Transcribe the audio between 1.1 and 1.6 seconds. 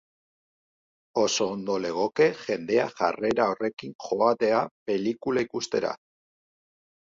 Oso